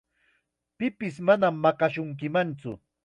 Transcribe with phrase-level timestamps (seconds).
[0.77, 2.71] Pipis manam maqashunkimantsu.